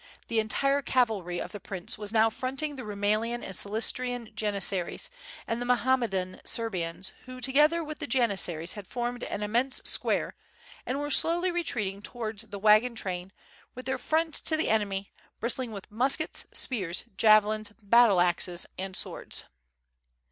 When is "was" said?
1.95-2.11